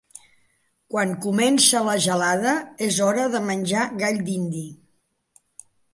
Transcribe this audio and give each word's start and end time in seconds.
Quan 0.93 1.11
comença 1.25 1.83
la 1.89 1.93
gelada, 2.07 2.53
és 2.87 2.97
hora 3.09 3.27
de 3.35 3.43
menjar 3.51 3.85
gall 4.03 4.21
d'indi. 4.31 4.67